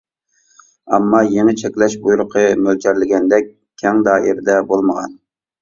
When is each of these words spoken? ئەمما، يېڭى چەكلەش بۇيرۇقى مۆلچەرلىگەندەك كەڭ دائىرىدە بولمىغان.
ئەمما، 0.97 1.19
يېڭى 1.33 1.53
چەكلەش 1.63 1.97
بۇيرۇقى 2.07 2.43
مۆلچەرلىگەندەك 2.63 3.55
كەڭ 3.83 4.03
دائىرىدە 4.09 4.57
بولمىغان. 4.73 5.17